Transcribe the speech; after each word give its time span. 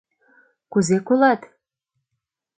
Кузе 0.71 0.97
колат? 1.07 1.41